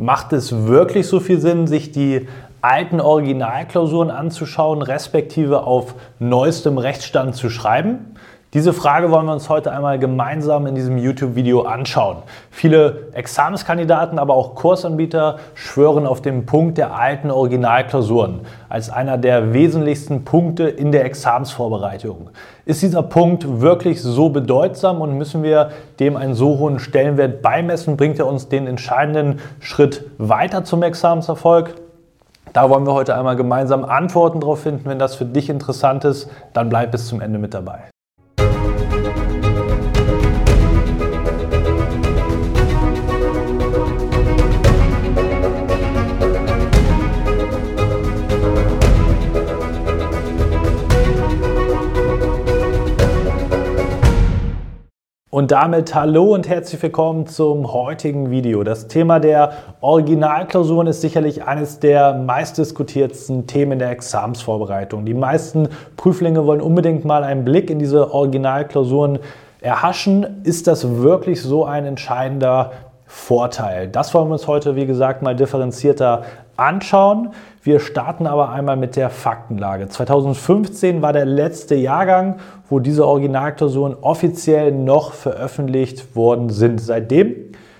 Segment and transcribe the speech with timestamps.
[0.00, 2.26] Macht es wirklich so viel Sinn, sich die
[2.62, 8.14] alten Originalklausuren anzuschauen, respektive auf neuestem Rechtsstand zu schreiben?
[8.52, 12.16] Diese Frage wollen wir uns heute einmal gemeinsam in diesem YouTube-Video anschauen.
[12.50, 19.52] Viele Examenskandidaten, aber auch Kursanbieter schwören auf den Punkt der alten Originalklausuren als einer der
[19.52, 22.30] wesentlichsten Punkte in der Examensvorbereitung.
[22.64, 25.70] Ist dieser Punkt wirklich so bedeutsam und müssen wir
[26.00, 27.96] dem einen so hohen Stellenwert beimessen?
[27.96, 31.76] Bringt er uns den entscheidenden Schritt weiter zum Examenserfolg?
[32.52, 34.90] Da wollen wir heute einmal gemeinsam Antworten darauf finden.
[34.90, 37.89] Wenn das für dich interessant ist, dann bleib bis zum Ende mit dabei.
[55.40, 58.62] Und damit hallo und herzlich willkommen zum heutigen Video.
[58.62, 65.06] Das Thema der Originalklausuren ist sicherlich eines der meistdiskutiertsten Themen der Examsvorbereitung.
[65.06, 69.18] Die meisten Prüflinge wollen unbedingt mal einen Blick in diese Originalklausuren
[69.62, 70.42] erhaschen.
[70.44, 72.72] Ist das wirklich so ein entscheidender
[73.06, 73.88] Vorteil?
[73.88, 76.24] Das wollen wir uns heute, wie gesagt, mal differenzierter
[76.60, 77.30] anschauen.
[77.62, 79.88] Wir starten aber einmal mit der Faktenlage.
[79.88, 82.36] 2015 war der letzte Jahrgang,
[82.68, 86.80] wo diese Originalklausuren offiziell noch veröffentlicht worden sind.
[86.80, 87.34] Seitdem,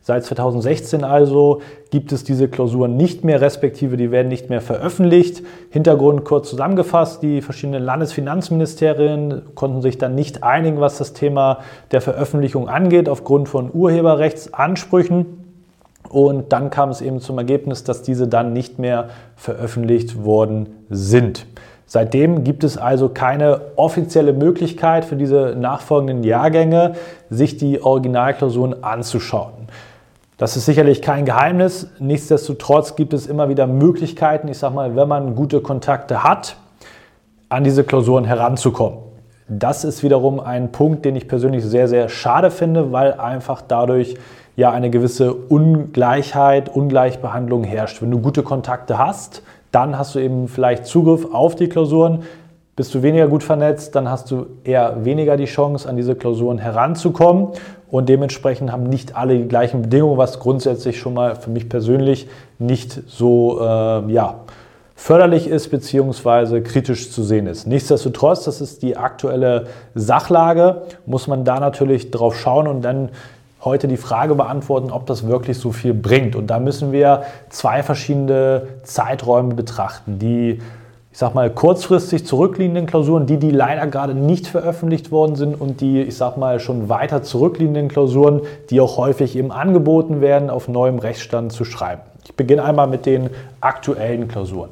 [0.00, 5.42] seit 2016 also, gibt es diese Klausuren nicht mehr, respektive die werden nicht mehr veröffentlicht.
[5.70, 11.58] Hintergrund kurz zusammengefasst, die verschiedenen Landesfinanzministerien konnten sich dann nicht einigen, was das Thema
[11.90, 15.43] der Veröffentlichung angeht, aufgrund von Urheberrechtsansprüchen.
[16.14, 21.44] Und dann kam es eben zum Ergebnis, dass diese dann nicht mehr veröffentlicht worden sind.
[21.86, 26.92] Seitdem gibt es also keine offizielle Möglichkeit für diese nachfolgenden Jahrgänge,
[27.30, 29.66] sich die Originalklausuren anzuschauen.
[30.38, 31.88] Das ist sicherlich kein Geheimnis.
[31.98, 36.54] Nichtsdestotrotz gibt es immer wieder Möglichkeiten, ich sage mal, wenn man gute Kontakte hat,
[37.48, 39.00] an diese Klausuren heranzukommen.
[39.48, 44.16] Das ist wiederum ein Punkt, den ich persönlich sehr, sehr schade finde, weil einfach dadurch
[44.56, 48.02] ja eine gewisse Ungleichheit, Ungleichbehandlung herrscht.
[48.02, 49.42] Wenn du gute Kontakte hast,
[49.72, 52.22] dann hast du eben vielleicht Zugriff auf die Klausuren.
[52.76, 56.58] Bist du weniger gut vernetzt, dann hast du eher weniger die Chance, an diese Klausuren
[56.58, 57.48] heranzukommen.
[57.88, 62.28] Und dementsprechend haben nicht alle die gleichen Bedingungen, was grundsätzlich schon mal für mich persönlich
[62.58, 64.40] nicht so äh, ja,
[64.96, 66.60] förderlich ist bzw.
[66.62, 67.66] kritisch zu sehen ist.
[67.66, 73.10] Nichtsdestotrotz, das ist die aktuelle Sachlage, muss man da natürlich drauf schauen und dann
[73.64, 76.36] heute die Frage beantworten, ob das wirklich so viel bringt.
[76.36, 80.18] Und da müssen wir zwei verschiedene Zeiträume betrachten.
[80.18, 80.60] Die,
[81.12, 85.80] ich sag mal, kurzfristig zurückliegenden Klausuren, die, die leider gerade nicht veröffentlicht worden sind und
[85.80, 90.68] die, ich sag mal, schon weiter zurückliegenden Klausuren, die auch häufig eben angeboten werden, auf
[90.68, 92.02] neuem Rechtsstand zu schreiben.
[92.24, 94.70] Ich beginne einmal mit den aktuellen Klausuren.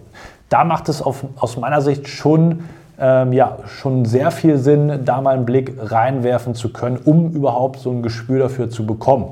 [0.49, 2.65] Da macht es auf, aus meiner Sicht schon
[3.03, 7.81] ähm, ja, schon sehr viel Sinn, da mal einen Blick reinwerfen zu können, um überhaupt
[7.81, 9.27] so ein Gespür dafür zu bekommen.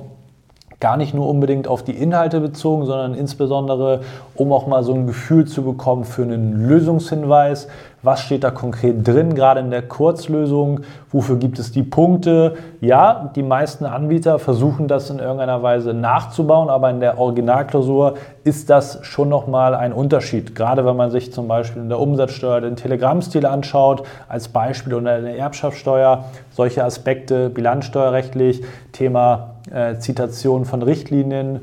[0.80, 4.00] Gar nicht nur unbedingt auf die Inhalte bezogen, sondern insbesondere,
[4.34, 7.68] um auch mal so ein Gefühl zu bekommen für einen Lösungshinweis.
[8.02, 10.80] Was steht da konkret drin, gerade in der Kurzlösung?
[11.10, 12.56] Wofür gibt es die Punkte?
[12.80, 18.70] Ja, die meisten Anbieter versuchen das in irgendeiner Weise nachzubauen, aber in der Originalklausur ist
[18.70, 20.54] das schon nochmal ein Unterschied.
[20.54, 25.18] Gerade wenn man sich zum Beispiel in der Umsatzsteuer den Telegrammstil anschaut, als Beispiel oder
[25.18, 28.62] in der Erbschaftssteuer, solche Aspekte bilanzsteuerrechtlich,
[28.92, 31.60] Thema äh, Zitation von Richtlinien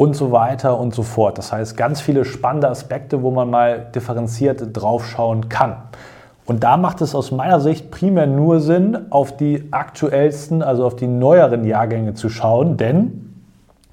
[0.00, 1.36] und so weiter und so fort.
[1.36, 5.76] Das heißt, ganz viele spannende Aspekte, wo man mal differenziert draufschauen kann.
[6.46, 10.96] Und da macht es aus meiner Sicht primär nur Sinn, auf die aktuellsten, also auf
[10.96, 13.34] die neueren Jahrgänge zu schauen, denn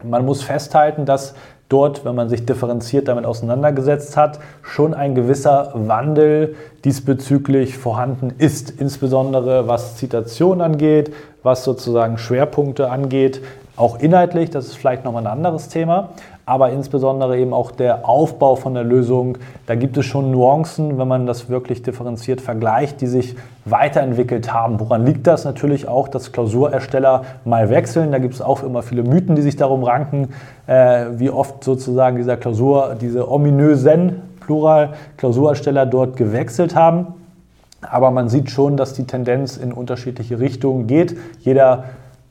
[0.01, 1.35] man muss festhalten, dass
[1.67, 8.69] dort, wenn man sich differenziert damit auseinandergesetzt hat, schon ein gewisser Wandel diesbezüglich vorhanden ist,
[8.71, 11.13] insbesondere was Zitationen angeht,
[11.43, 13.41] was sozusagen Schwerpunkte angeht,
[13.77, 16.09] auch inhaltlich, das ist vielleicht nochmal ein anderes Thema,
[16.47, 19.37] aber insbesondere eben auch der Aufbau von der Lösung.
[19.67, 23.35] Da gibt es schon Nuancen, wenn man das wirklich differenziert vergleicht, die sich
[23.65, 24.79] weiterentwickelt haben.
[24.79, 25.45] Woran liegt das?
[25.45, 28.11] Natürlich auch, dass Klausurersteller mal wechseln.
[28.11, 30.29] Da gibt es auch immer viele Mythen, die sich darum ranken,
[30.65, 37.13] äh, wie oft sozusagen dieser Klausur, diese ominösen Plural Klausurersteller dort gewechselt haben.
[37.81, 41.15] Aber man sieht schon, dass die Tendenz in unterschiedliche Richtungen geht.
[41.41, 41.83] Jeder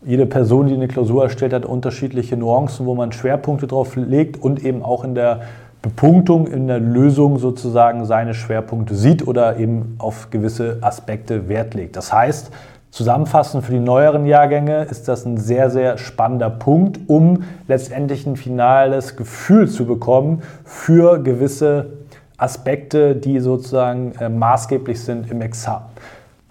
[0.06, 4.64] jede Person, die eine Klausur erstellt, hat unterschiedliche Nuancen, wo man Schwerpunkte drauf legt und
[4.64, 5.42] eben auch in der
[5.82, 11.96] Bepunktung, in der Lösung sozusagen seine Schwerpunkte sieht oder eben auf gewisse Aspekte Wert legt.
[11.96, 12.50] Das heißt,
[12.92, 18.36] Zusammenfassend für die neueren Jahrgänge ist das ein sehr, sehr spannender Punkt, um letztendlich ein
[18.36, 21.90] finales Gefühl zu bekommen für gewisse
[22.38, 25.84] Aspekte, die sozusagen äh, maßgeblich sind im Examen.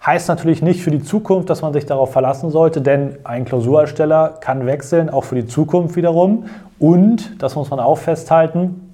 [0.06, 4.34] Heißt natürlich nicht für die Zukunft, dass man sich darauf verlassen sollte, denn ein Klausurersteller
[4.40, 6.44] kann wechseln, auch für die Zukunft wiederum.
[6.78, 8.86] Und, das muss man auch festhalten,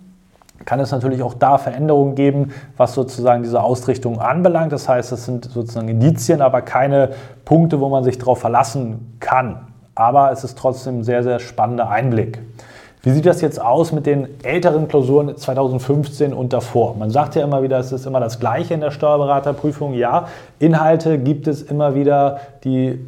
[0.64, 4.73] kann es natürlich auch da Veränderungen geben, was sozusagen diese Ausrichtung anbelangt.
[4.73, 7.11] Das heißt, es sind sozusagen Indizien, aber keine
[7.44, 9.67] Punkte, wo man sich darauf verlassen kann.
[9.94, 12.38] Aber es ist trotzdem ein sehr, sehr spannender Einblick.
[13.04, 16.94] Wie sieht das jetzt aus mit den älteren Klausuren 2015 und davor?
[16.94, 19.94] Man sagt ja immer wieder, es ist immer das Gleiche in der Steuerberaterprüfung.
[19.94, 20.28] Ja,
[20.60, 23.00] Inhalte gibt es immer wieder, die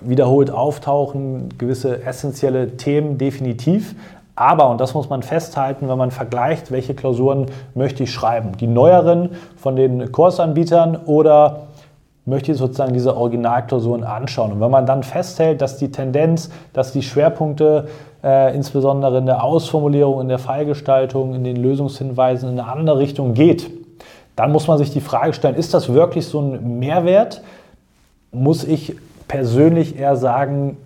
[0.00, 3.94] wiederholt auftauchen, gewisse essentielle Themen definitiv.
[4.34, 8.66] Aber, und das muss man festhalten, wenn man vergleicht, welche Klausuren möchte ich schreiben, die
[8.66, 11.66] neueren von den Kursanbietern oder
[12.26, 14.52] möchte ich sozusagen diese Originalklausuren anschauen.
[14.52, 17.88] Und wenn man dann festhält, dass die Tendenz, dass die Schwerpunkte
[18.22, 23.34] äh, insbesondere in der Ausformulierung, in der Fallgestaltung, in den Lösungshinweisen in eine andere Richtung
[23.34, 23.70] geht,
[24.36, 27.42] dann muss man sich die Frage stellen, ist das wirklich so ein Mehrwert?
[28.32, 28.96] Muss ich
[29.28, 30.76] persönlich eher sagen,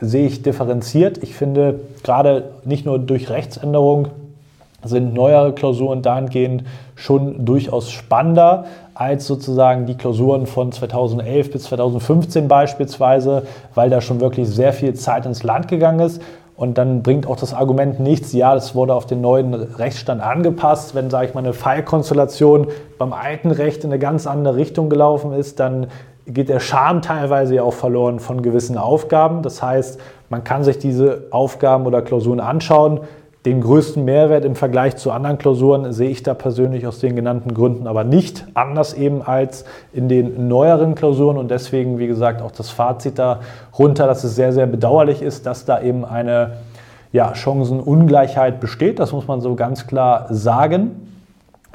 [0.00, 1.18] sehe ich differenziert.
[1.22, 4.08] Ich finde, gerade nicht nur durch Rechtsänderung
[4.84, 6.64] sind neuere Klausuren dahingehend
[6.94, 13.42] schon durchaus spannender als sozusagen die Klausuren von 2011 bis 2015 beispielsweise,
[13.74, 16.22] weil da schon wirklich sehr viel Zeit ins Land gegangen ist.
[16.56, 20.96] Und dann bringt auch das Argument nichts, ja, das wurde auf den neuen Rechtsstand angepasst.
[20.96, 22.66] Wenn, sage ich mal, eine Fallkonstellation
[22.98, 25.86] beim alten Recht in eine ganz andere Richtung gelaufen ist, dann
[26.26, 29.42] geht der Charme teilweise ja auch verloren von gewissen Aufgaben.
[29.42, 30.00] Das heißt,
[30.30, 33.00] man kann sich diese Aufgaben oder Klausuren anschauen.
[33.48, 37.54] Den größten Mehrwert im Vergleich zu anderen Klausuren sehe ich da persönlich aus den genannten
[37.54, 38.44] Gründen aber nicht.
[38.52, 39.64] Anders eben als
[39.94, 44.52] in den neueren Klausuren und deswegen, wie gesagt, auch das Fazit darunter, dass es sehr,
[44.52, 46.58] sehr bedauerlich ist, dass da eben eine
[47.10, 48.98] ja, Chancenungleichheit besteht.
[48.98, 51.08] Das muss man so ganz klar sagen.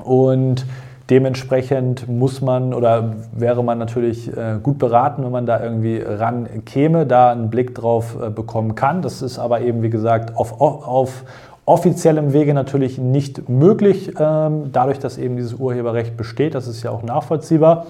[0.04, 0.68] Und
[1.10, 6.48] Dementsprechend muss man oder wäre man natürlich äh, gut beraten, wenn man da irgendwie ran
[6.66, 9.02] käme, da einen Blick drauf äh, bekommen kann.
[9.02, 11.26] Das ist aber eben, wie gesagt, auf, auf
[11.66, 16.56] offiziellem Wege natürlich nicht möglich, ähm, dadurch, dass eben dieses Urheberrecht besteht.
[16.56, 17.86] Das ist ja auch nachvollziehbar.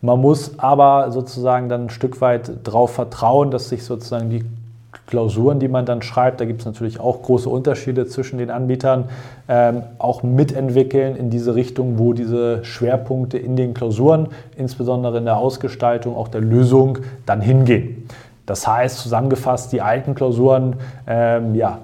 [0.00, 4.44] Man muss aber sozusagen dann ein Stück weit darauf vertrauen, dass sich sozusagen die
[5.06, 9.04] Klausuren, die man dann schreibt, da gibt es natürlich auch große Unterschiede zwischen den Anbietern,
[9.48, 15.36] ähm, auch mitentwickeln in diese Richtung, wo diese Schwerpunkte in den Klausuren, insbesondere in der
[15.36, 18.08] Ausgestaltung, auch der Lösung, dann hingehen.
[18.46, 21.78] Das heißt, zusammengefasst, die alten Klausuren, ähm, ja,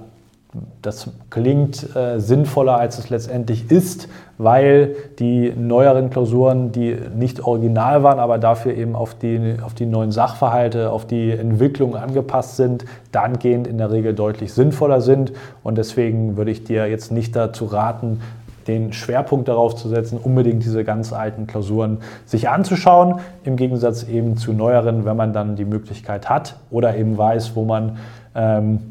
[0.82, 8.02] das klingt äh, sinnvoller, als es letztendlich ist, weil die neueren Klausuren, die nicht original
[8.02, 12.85] waren, aber dafür eben auf die, auf die neuen Sachverhalte, auf die Entwicklung angepasst sind,
[13.12, 15.32] dahingehend in der Regel deutlich sinnvoller sind.
[15.62, 18.20] Und deswegen würde ich dir jetzt nicht dazu raten,
[18.67, 24.37] den Schwerpunkt darauf zu setzen, unbedingt diese ganz alten Klausuren sich anzuschauen, im Gegensatz eben
[24.37, 27.99] zu neueren, wenn man dann die Möglichkeit hat oder eben weiß, wo man
[28.35, 28.90] ähm,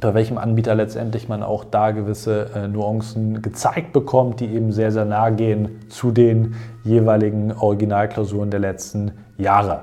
[0.00, 4.92] bei welchem Anbieter letztendlich man auch da gewisse äh, Nuancen gezeigt bekommt, die eben sehr,
[4.92, 6.54] sehr nah gehen zu den
[6.84, 9.82] jeweiligen Originalklausuren der letzten Jahre.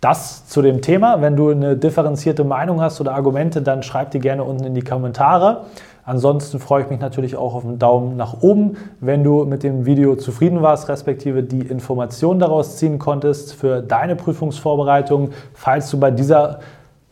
[0.00, 1.22] Das zu dem Thema.
[1.22, 4.82] Wenn du eine differenzierte Meinung hast oder Argumente, dann schreib die gerne unten in die
[4.82, 5.64] Kommentare.
[6.04, 9.86] Ansonsten freue ich mich natürlich auch auf einen Daumen nach oben, wenn du mit dem
[9.86, 15.30] Video zufrieden warst, respektive die Informationen daraus ziehen konntest für deine Prüfungsvorbereitung.
[15.54, 16.60] Falls du bei dieser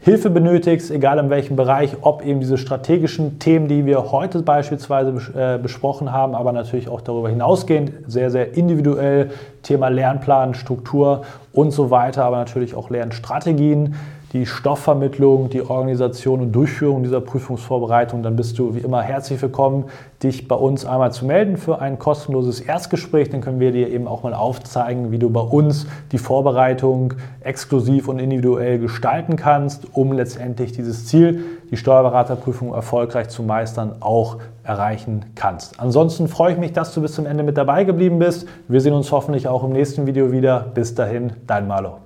[0.05, 5.13] Hilfe benötigst, egal in welchem Bereich, ob eben diese strategischen Themen, die wir heute beispielsweise
[5.33, 9.31] äh, besprochen haben, aber natürlich auch darüber hinausgehend, sehr, sehr individuell,
[9.63, 13.95] Thema Lernplan, Struktur und so weiter, aber natürlich auch Lernstrategien
[14.33, 19.85] die Stoffvermittlung, die Organisation und Durchführung dieser Prüfungsvorbereitung, dann bist du wie immer herzlich willkommen,
[20.23, 23.29] dich bei uns einmal zu melden für ein kostenloses Erstgespräch.
[23.29, 28.09] Dann können wir dir eben auch mal aufzeigen, wie du bei uns die Vorbereitung exklusiv
[28.09, 35.27] und individuell gestalten kannst, um letztendlich dieses Ziel, die Steuerberaterprüfung erfolgreich zu meistern, auch erreichen
[35.35, 35.79] kannst.
[35.79, 38.49] Ansonsten freue ich mich, dass du bis zum Ende mit dabei geblieben bist.
[38.69, 40.61] Wir sehen uns hoffentlich auch im nächsten Video wieder.
[40.75, 42.02] Bis dahin, dein Malo.